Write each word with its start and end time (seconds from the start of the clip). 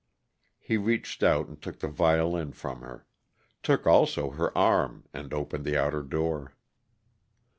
He 0.57 0.77
reached 0.77 1.21
out 1.21 1.47
and 1.47 1.61
took 1.61 1.77
the 1.77 1.87
violin 1.87 2.53
from 2.53 2.81
her; 2.81 3.05
took 3.61 3.85
also 3.85 4.31
her 4.31 4.57
arm 4.57 5.03
and 5.13 5.31
opened 5.31 5.63
the 5.63 5.77
outer 5.77 6.01
door. 6.01 6.55